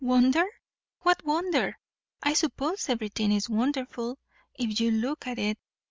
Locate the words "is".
3.31-3.47